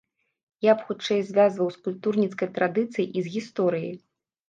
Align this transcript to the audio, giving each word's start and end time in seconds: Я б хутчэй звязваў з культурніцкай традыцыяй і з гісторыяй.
Я 0.65 0.73
б 0.79 0.85
хутчэй 0.87 1.21
звязваў 1.29 1.69
з 1.77 1.85
культурніцкай 1.89 2.53
традыцыяй 2.59 3.07
і 3.17 3.29
з 3.31 3.37
гісторыяй. 3.39 3.97